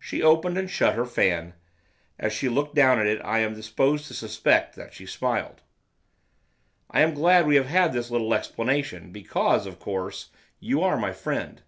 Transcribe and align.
She 0.00 0.24
opened 0.24 0.58
and 0.58 0.68
shut 0.68 0.96
her 0.96 1.04
fan, 1.04 1.54
as 2.18 2.32
she 2.32 2.48
looked 2.48 2.74
down 2.74 2.98
at 2.98 3.06
it 3.06 3.20
I 3.22 3.38
am 3.38 3.54
disposed 3.54 4.08
to 4.08 4.12
suspect 4.14 4.74
that 4.74 4.92
she 4.92 5.06
smiled. 5.06 5.62
'I 6.90 7.00
am 7.02 7.14
glad 7.14 7.46
we 7.46 7.54
have 7.54 7.68
had 7.68 7.92
this 7.92 8.10
little 8.10 8.34
explanation, 8.34 9.12
because, 9.12 9.64
of 9.66 9.78
course, 9.78 10.30
you 10.58 10.82
are 10.82 10.96
my 10.96 11.12
friend. 11.12 11.62